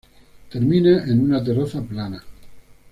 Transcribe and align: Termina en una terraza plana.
Termina 0.51 1.03
en 1.05 1.21
una 1.21 1.43
terraza 1.43 1.79
plana. 1.83 2.23